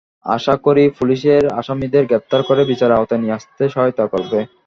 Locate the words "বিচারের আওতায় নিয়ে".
2.71-3.35